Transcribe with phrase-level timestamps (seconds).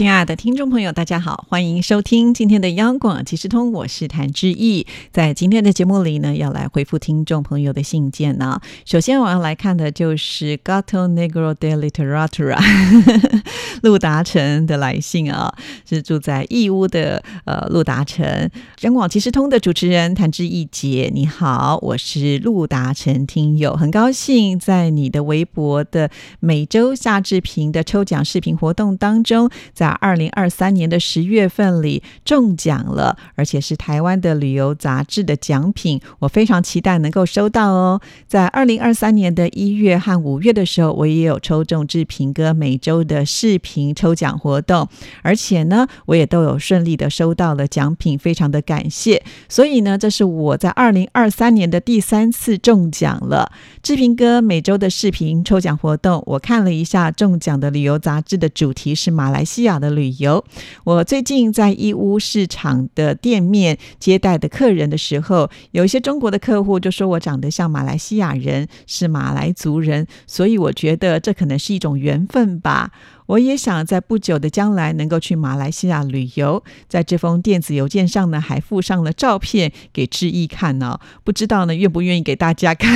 [0.00, 4.86] 亲爱的听众朋友，大家好，欢迎收听今天的央广即时通，我是谭志毅。
[5.12, 8.58] 在今天的节目里呢，要来回复听众朋友的信件呢。
[8.86, 12.58] 首先我要来看的就是 Gato Negro de Literatura
[13.84, 15.54] 陆达成的来信啊，
[15.86, 18.50] 是住在义乌的呃陆达成。
[18.80, 38.00] 央广即时通的主持人谭志毅姐，你好，我是陆达成听友，很高兴在你的微博的每周夏志平的抽奖视频活动当中，在二零二三年的十月份里中奖了，而且是台湾的旅游杂志的奖品，我非常期待能够收到哦。
[38.28, 44.88] 在二零二三年的一月和五月的时候，我也有抽中志平哥每周的视频抽奖活动，
[45.22, 49.22] 而且呢，我也都有顺利的收到了奖品，非常的感谢。
[49.48, 53.50] 所以呢，这是我在二零二三年的第三次中奖了。
[53.82, 59.79] 志平哥每周的视频抽奖活动，我看了一下，中奖的旅游杂志的主题是马来西亚。
[59.80, 60.44] 的旅游，
[60.84, 72.92] 我最近在义乌市场的店面接待的客人的时候，有一些中国的客户就说我长得像马来西亚人，是马来族人，所以我觉得这可能是一种缘分吧。
[73.30, 82.90] 我也想在不久的将来能够去马来西亚旅游，在这封电子邮件上呢，还附上了照片给志毅看呢，不知道呢愿不愿意给大家看？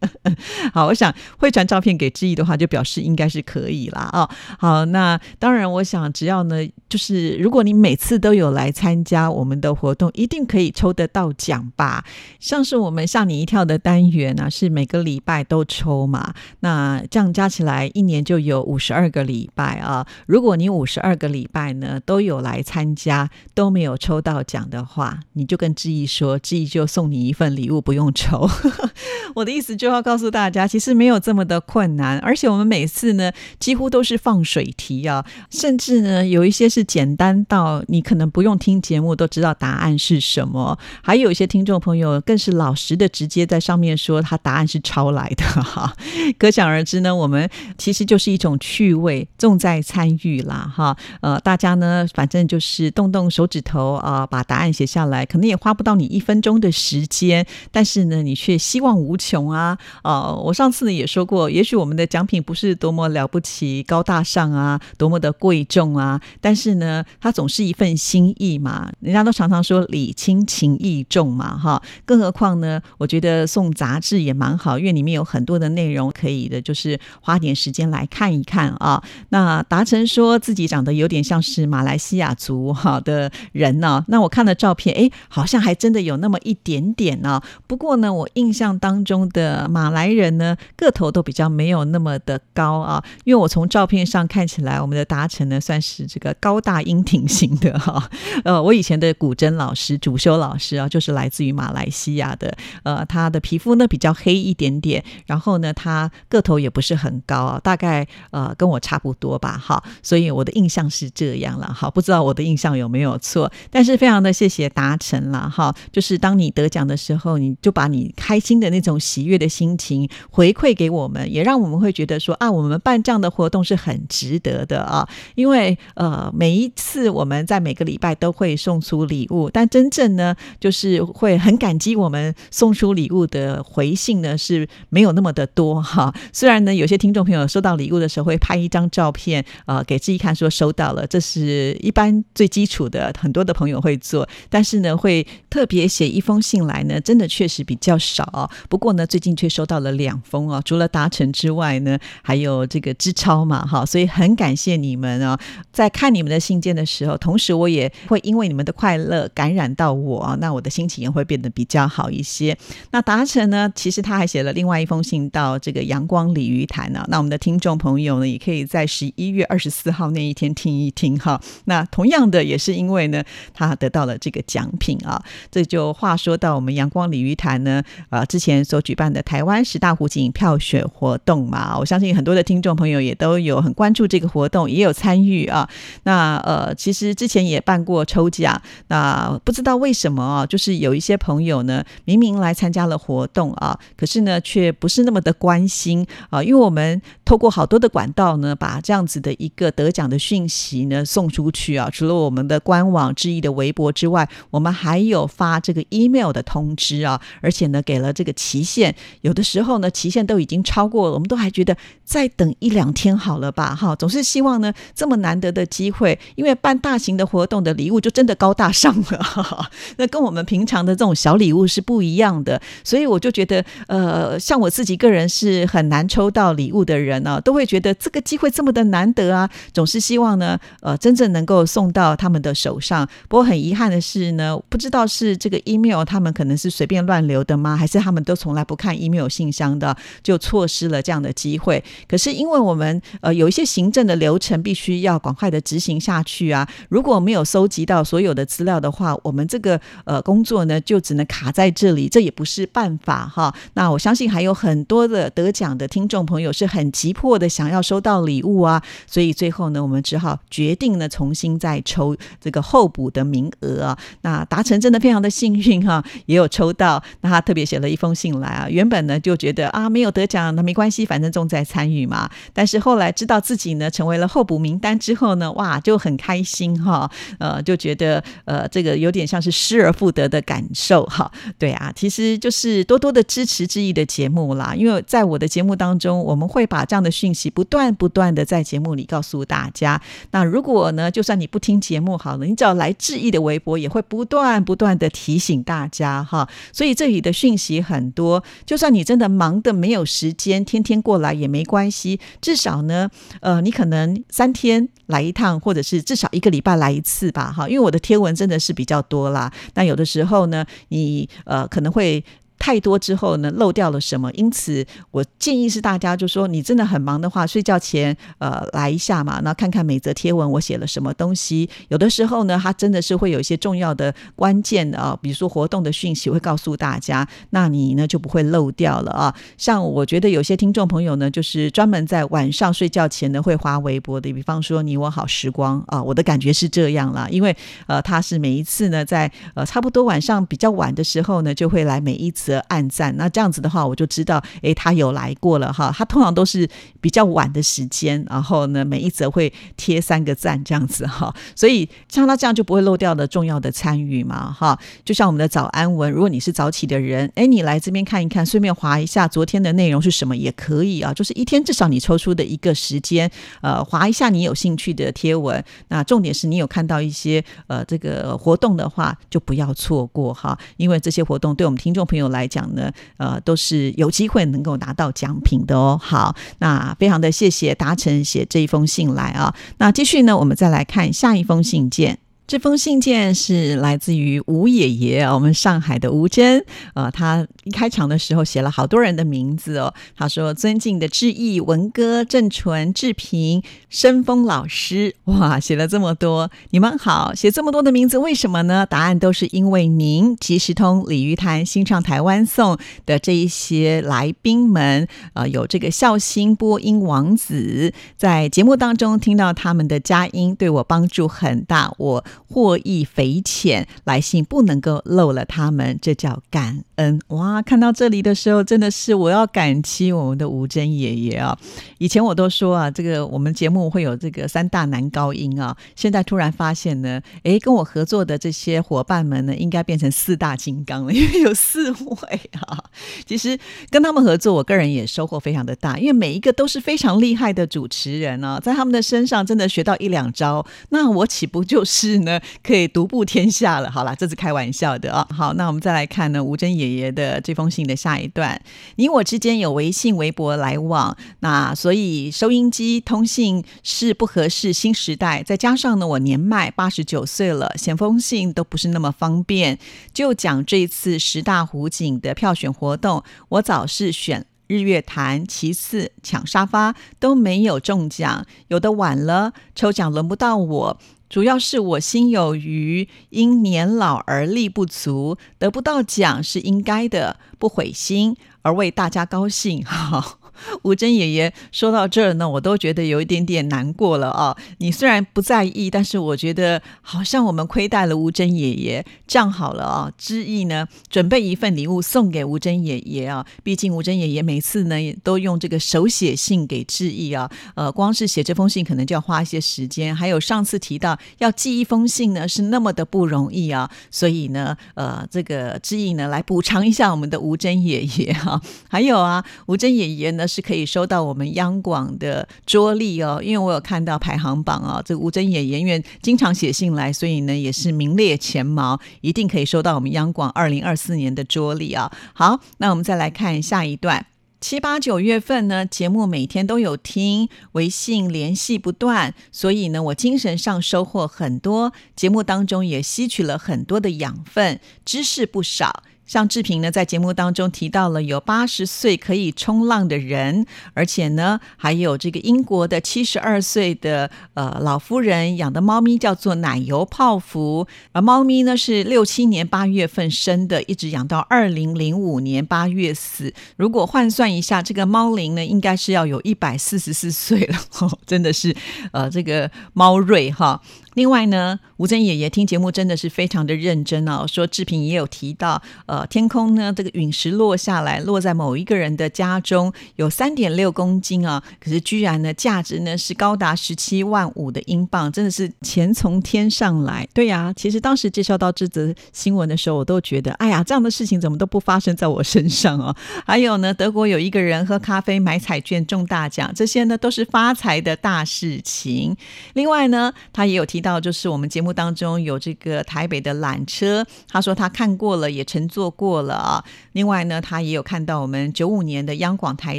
[0.72, 4.00] 好，我想会传照片给志毅的话，就表示应该是可以啦。
[4.10, 4.30] 啊。
[4.58, 12.02] 好，那当然，我想只要呢，就是如果你每次都有来参加我们的活动，一定可以抽得到奖吧？
[12.40, 19.50] 像是我们吓你一跳的单元呢，是每个礼拜都抽嘛，那这样加起来一年就有五十二个礼。
[19.58, 20.06] 拜啊！
[20.26, 28.48] 如果你五十二个礼拜呢都有来参加，都没有抽到奖的话，你就跟志毅说，志毅就送你一份礼物，不用抽。
[29.34, 45.92] 我的意思就要告诉大家，其实没有这么的困难，而且我们每次呢几乎都是放水题啊，甚至呢有一些是简单到你可能不用听节目都知道答案是什么，还有一些听众朋友更是老实的直接在上面说他答案是抄来的哈。
[46.38, 49.26] 可想而知呢，我们其实就是一种趣味。
[49.48, 79.37] 重在参与啦，哈，呃，大家呢，反正就是动动手指头啊，把答案写下来，可能也花不到你一分钟的时间，但是呢，你却希望无穷啊，哦，我上次呢也说过，也许我们的奖品不是多么了不起、高大上啊，多么的贵重啊，但是呢，它总是一份心意嘛，人家都常常说礼轻情意重嘛，哈，更何况呢，我觉得送杂志也蛮好，因为里面有很多的内容可以的，就是花点时间来看一看啊，那。
[79.38, 84.04] 那达成说自己长得有点像是马来西亚族哈的人呢。
[84.08, 87.40] 那我看了照片，哎，好像还真的有那么一点点呢。
[87.68, 93.04] 不过呢，我印象当中的马来人呢，个头都比较没有那么的高啊。
[93.22, 98.10] 因为我从照片上看起来，我们的达成呢，算是这个高大英挺型的哈。
[98.42, 102.52] 呃，我以前的古筝老师、主修老师啊，就是来自于马来西亚的。
[102.82, 109.27] 呃，他的皮肤呢比较黑一点点，然后呢，他个头也不是很高啊，大概呃跟我差不多。
[109.28, 139.07] 多吧，好，所以我的印象是这样了，好，不知道我的印象有没有错，但是非常的谢谢达成了，哈，就是当你得奖的时候，你就把你开心的那种喜悦的心情回馈给我们，也让我们会觉得说啊，我们办这样的活动是很值得的啊，因为呃，每一次我们在每个礼拜都会送出礼物，但真正呢，就是会很感激我们送出礼物的回信呢是没有那么的多哈，虽然呢，有些听众朋友收到礼物的时候会拍一张照。
[139.08, 148.50] 照片啊，给自己看，说收到了，这是一般最基础的，很多的朋友会做，但是呢，会特别写一封信来呢，真的确实比较少。
[148.68, 155.40] 不过呢，最近却收到了两封啊，除了达成之外呢，还有这个支超嘛，哈，所以很感谢你们啊，
[155.72, 162.54] 在看你们的信件的时候，同时我也会因为你们的快乐感染到我，那我的心情也会变得比较好一些。
[162.90, 169.12] 那达成呢，其实他还写了另外一封信到这个阳光鲤鱼潭呢，那我们的听众朋友呢，也可以在十。
[169.18, 175.20] 一月二十四号那一天听一听哈，那同样的也是因为呢，他得到了这个奖品啊。
[175.50, 185.68] 这就话说到我们阳光鲤鱼潭呢，啊，之前所举办的台湾十大湖景票选活动嘛，我相信很多的听众朋友也都有很关注这个活动，也有参与啊。
[186.04, 201.90] 那呃，其实之前也办过抽奖，那不知道为什么啊，就是有一些朋友呢，明明来参加了活动啊，可是呢，却不是那么的关心啊，因为我们透过好多的管道呢，把这样子的一个得奖的讯息呢送出去啊。
[201.92, 208.96] 除了我们的官网、之一的微博之外，我们还有发这个 email 的通知啊，而且呢给了这个期限。
[209.20, 213.74] 有的时候呢期限都已经超过了，我们都还觉得再等一两天好了吧？
[213.74, 233.08] 哈，总是希望呢这么难得的机会，因为办大型的活动的礼物就真的高大上了， 哈哈那跟我们平常的这种小礼物是不一样的，所以我就觉得，呃，像我自己个人是很难抽到礼物的人呢，都会觉得这个机会这么的难得啊，总是希望呢，呃，真正能够送到他们的手上。
[233.28, 241.82] 不过很遗憾的是呢，不知道是这个 email 他们可能是随便乱留的吗，还是他们都从来不看 email 信箱的，就错失了这样的机会。
[242.08, 253.54] 可是因为我们呃有一些行政的流程必须要赶快的执行下去啊，如果没有收集到所有的资料的话，我们这个呃工作呢就只能卡在这里，这也不是办法哈。
[253.74, 263.98] 那我相信还有很多的得奖的听众朋友是很急急迫的想要收到礼物啊，所以最后呢，我们只好决定呢重新再抽这个候补的名额啊。
[264.20, 267.02] 那达成真的非常的幸运哈，也有抽到。
[267.22, 272.28] 那他特别写了一封信来啊，原本呢就觉得啊没有得奖那没关系，反正重在参与嘛。
[272.52, 281.32] 但是后来知道自己呢成为了候补名单之后呢，哇就很开心哈，呃就觉得呃这个有点像是失而复得的感受哈。
[281.58, 284.74] 对啊，其实就是多多的支持之意的节目啦。
[284.76, 290.00] 因为在我的节目当中，我们会把这样的讯息不断不断的在节目里告诉大家。
[290.30, 296.48] 那如果呢，就算你不听节目好了，你只要来质疑的微博，也会不断不断的提醒大家哈。
[296.72, 303.08] 所以这里的讯息很多，就算你真的忙的没有时间天天过来也没关系，至少呢，
[303.40, 307.68] 呃，你可能三天来一趟，或者是至少一个礼拜来一次吧哈。
[307.68, 312.24] 因为我的贴文真的是比较多啦，那有的时候呢，你呃可能会。
[312.68, 314.30] 太多之后呢，漏掉了什么？
[314.32, 321.66] 因此，我建议是大家就说，你真的很忙的话，睡觉前呃来一下嘛，那看看每则贴文我写了什么东西。
[321.88, 329.34] 有的时候呢，它真的是会有一些重要的关键啊，比如说活动的讯息会告诉大家，那你呢就不会漏掉了啊。
[329.56, 337.56] 像我觉得有些听众朋友呢，就是专门在晚上睡觉前呢会发微博的，比方说你我好时光啊，我的感觉是这样啦，因为
[337.86, 342.57] 呃他是每一次呢在呃差不多晚上比较晚的时候呢，就会来每一次。
[342.58, 345.94] 的暗赞，那这样子的话，我就知道，哎，他有来过了哈。
[345.96, 346.68] 他通常都是
[347.00, 351.32] 比较晚的时间，然后呢，每一则会贴三个赞这样子哈。
[351.54, 354.76] 所以像他这样就不会漏掉的重要的参与嘛哈。
[355.04, 361.14] 就像我们的早安文，如果你是早起的人，哎，你来这边看一看，顺便划一下昨天的内容是什么也可以啊。
[361.14, 365.62] 就是一天至少你抽出的一个时间，呃，划一下你有兴趣的贴文。
[365.88, 372.47] 那重点是你有看到一些呃这个活动的话，就不要错过哈，因为这些活动对我们听众朋友来。
[372.48, 376.00] 讲呢，呃，都是有机会能够拿到奖品的哦。
[376.02, 379.54] 好，那非常的谢谢达成写这一封信来啊。
[379.76, 382.18] 那继续呢，我们再来看下一封信件。
[382.48, 386.64] 这封信件是来自于吴爷爷我们上海的吴真，
[386.94, 389.92] 呃，他一开场的时候写了好多人的名字哦。
[390.16, 398.86] 他说：“尊敬的志毅、文哥、郑纯、志平、申峰老师，哇，写了这么多，你们好，写这么多的名字，为什么呢？
[398.86, 417.62] 答案都是因为您即时通、鲤鱼潭、新唱台湾颂的这一些来宾们，呃，有这个孝心播音王子，在节目当中听到他们的佳音，对我帮助很大，我。”获益匪浅，来信不能够漏了他们，这叫感恩哇！
[417.62, 421.58] 看到这里的时候，真的是我要感激我们的吴真爷爷啊！
[421.98, 432.82] 以前我都说啊，这个我们节目会有这个三大男高音啊，现在突然发现呢，诶，跟我合作的这些伙伴们呢，应该变成四大金刚了，因为有四位啊。
[433.26, 433.58] 其实
[433.90, 442.18] 跟他们合作，我个人也收获非常的大，因为每一个都是非常厉害的主持人啊，在他们的身上真的学到一两招，那我岂不就是？
[442.62, 443.90] 可以独步天下了。
[443.90, 445.26] 好了，这是开玩笑的啊。
[445.30, 448.60] 好，那我们再来看呢，吴珍爷爷的这封信的下一段。
[448.96, 454.72] 你我之间有微信、微博来往，那所以收音机通信是不合适。
[454.72, 459.78] 新时代，再加上呢，我年迈八十九岁了，写封信都不是那么方便。
[460.12, 470.98] 就讲这次十大湖景的票选活动，我早是选日月潭，其次抢沙发都没有中奖，有的晚了，抽奖轮不到我。
[471.28, 479.84] 主要是我心有余，因年老而力不足，得不到奖是应该的，不悔心而为大家高兴。
[479.84, 480.38] 哈，
[480.82, 484.56] 吴珍爷爷说到这儿呢，我都觉得有一点点难过了啊。
[484.78, 489.04] 你虽然不在意，但是我觉得好像我们亏待了吴珍爷爷。
[489.26, 493.44] 这样好了啊，知意呢准备一份礼物送给吴珍爷爷啊。
[493.62, 500.16] 毕竟吴珍爷爷每次呢都用这个手写信给致意啊，呃，光是写这封信可能就要花一些时间。
[500.16, 508.60] 还有上次提到要寄一封信呢是那么的不容易啊，所以呢，呃，这个致意呢来补偿一下我们的吴珍爷爷哈。
[508.88, 522.10] 还有啊，吴珍爷爷呢是可以收到我们央广的桌历哦，因为我有看到排行榜啊，这吴珍爷爷因为经常写信来，所以呢也是名列前茅，一定可以收到我们央广二零二四年的桌历啊。
[522.32, 524.26] 好，那我们再来看下一段。
[524.60, 536.02] 七八九月份呢，节目每天都有听，微信联系不断，所以呢，我精神上收获很多，节目当中也吸取了很多的养分，知识不少。
[536.28, 553.54] 像志平呢，在节目当中提到了有八十岁可以冲浪的人，而且呢，还有这个英国的七十二岁的呃老夫人养的猫咪叫做奶油泡芙，而猫咪呢是六七年八月份生的，一直养到二零零五年八月死。
[553.76, 557.78] 如果换算一下，这个猫龄呢，应该是要有一百四十四岁了，
[558.26, 558.76] 真的是
[559.12, 560.82] 呃这个猫瑞哈。
[561.18, 564.46] 另外呢，吴珍爷爷听节目真的是非常的认真哦。
[564.46, 577.26] 说志平也有提到，呃，天空呢，这个陨石落下来，落在某一个人的家中，有三点六公斤啊，可是居然呢，价值呢是高达十七万五的英镑，真的是钱从天上来。
[577.34, 583.12] 对呀，其实当时介绍到这则新闻的时候，我都觉得，哎呀，这样的事情怎么都不发生在我身上哦？
[583.44, 589.36] 还有呢，德国有一个人喝咖啡买彩券中大奖，这些呢都是发财的大事情。
[589.74, 591.07] 另外呢，他也有提到。
[591.08, 596.84] 到就是我们节目当中有这个台北的缆车，他说他看过了，也乘坐过了啊。
[597.12, 599.98] 另外呢，他也有看到我们九五年的央广台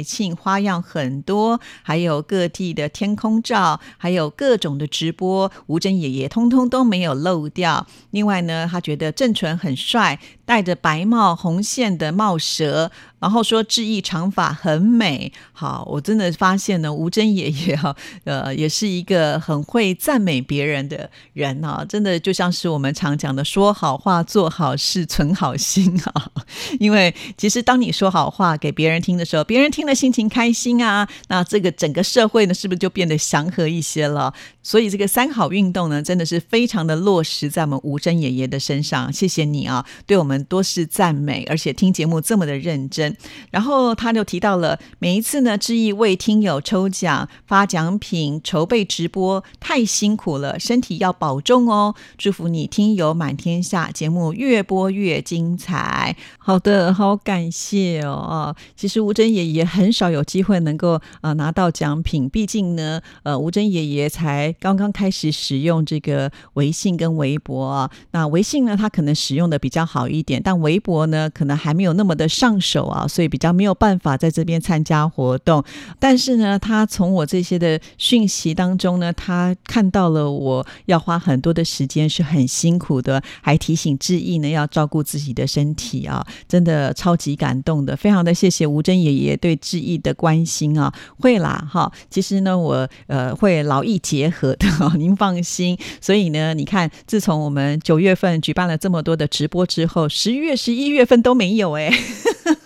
[0.00, 7.84] 庆，花样很多，还有各地的天空照，还有各种的直播，吴珍爷爷通通都没有漏掉。
[8.12, 12.92] 另外呢，他觉得郑纯很帅，戴着白帽红线的帽舌。
[13.20, 26.30] 然后说志毅长发很美，好，我真的发现呢，吴珍爷爷哈，呃，也是一个很会赞美别人的人啊，真的就像是我们常讲的，说好话、做好事、存好心啊。
[26.80, 34.32] 因为其实当你说好话给别人听的时候，别人听了心情开心啊，那这个整个社会呢，是不是就变得祥和一些了？
[34.62, 39.12] 所以这个三好运动呢，真的是非常的落实在我们吴珍爷爷的身上。
[39.12, 43.16] 谢谢你啊，对我们多是赞美，而且听节目这么的认真。
[43.50, 51.94] 然后他就提到了每一次呢，志毅为听友抽奖、发奖品、筹备直播，太辛苦了，身体要保重哦。
[52.18, 56.16] 祝福你听友满天下，节目越播越精彩。
[56.38, 58.56] 好的，好感谢哦啊！
[58.76, 67.90] 其实吴珍爷爷很少有机会能够呃拿到奖品，毕竟呢，呃，吴珍爷爷才刚刚开始使用这个微信跟微博啊。
[68.10, 73.06] 那微信呢，他可能使用的比较好一点，但微博呢，可能还没有那么的上手啊。
[73.06, 75.62] 所以比较没有办法在这边参加活动，
[75.98, 94.66] 但是呢，他从我这些的讯息当中呢，他看到了我要花很多的时间是很辛苦的，还提醒志毅呢要照顾自己的身体啊，真的超级感动的，非常的谢谢吴珍爷爷对志毅的关心啊，会啦哈，其实呢我呃会劳逸结合 的，
[94.96, 95.76] 您放心。
[96.00, 101.92] 所以呢，你看，自从我们九月份举办了这么多的直播之后，十一月、十一月份都没有哎。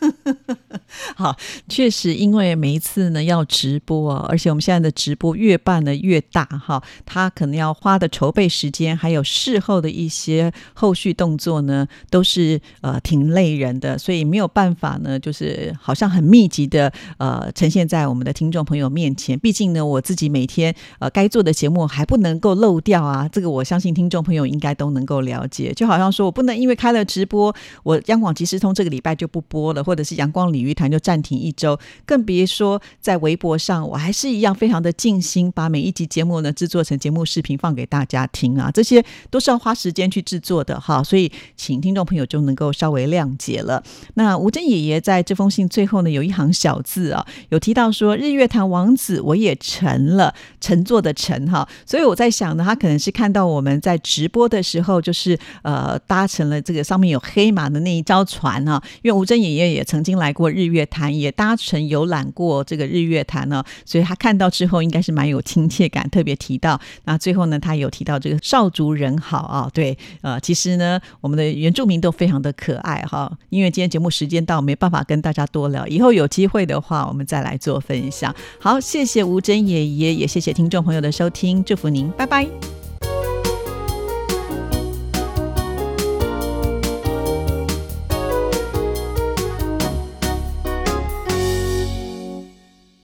[1.16, 1.37] 好，
[1.68, 19.38] 确实，因为每一次呢要直播，而且我们现在的直播越办的越大哈，他可能要花的筹备时间，还有事后的一些后续动作呢，都是呃挺累人的，所以没有办法呢，就是好像很密集的呃呈现在我们的听众朋友面前。
[19.38, 25.73] 毕竟呢，我自己每天呃该做的节目还不能够漏掉啊，这个我相信听众朋友应该都能够了解。
[25.75, 30.90] 就好像说我不能因为开了直播，我央广即时通这个礼拜就不播了，或或者是阳光鲤鱼潭。
[30.94, 43.82] 就暂停一周，更别说在微博上，我还是一样非常的尽心，把每一集节目呢制作成节目视频放给大家听啊，这些都是要花时间去制作的哈，所以请听众朋友就能够稍微谅解了。
[44.14, 73.30] 那吴珍爷爷在这封信最后呢，有一行小字啊，有提到说日月潭王子我也成了，乘坐的乘哈，所以我在想呢，他可能是看到我们在直播的时候，就是呃搭乘了这个上面有黑马的那一艘船啊，因为吴珍爷爷也曾经来过日月潭，也搭乘游览过这个日月潭呢，所以他看到之后应该是蛮有亲切感，特别提到那最后呢，他有提到这个少族人好啊，对，呃，其实呢，我们的原住民都非常的可爱哈。
[73.50, 78.34] 因为今天节目时间到，没办法跟大家多聊，以后有机会的话，我们再来做分享。
[78.58, 82.83] 好，谢谢吴珍爷爷，也谢谢听众朋友的收听，祝福您，拜拜。